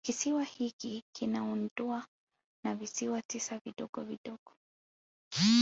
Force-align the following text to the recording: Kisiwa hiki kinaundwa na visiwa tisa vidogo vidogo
Kisiwa 0.05 0.43
hiki 0.43 1.03
kinaundwa 1.15 2.05
na 2.65 2.75
visiwa 2.75 3.21
tisa 3.21 3.57
vidogo 3.65 4.01
vidogo 4.03 4.53